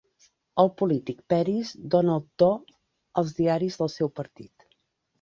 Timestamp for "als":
3.23-3.39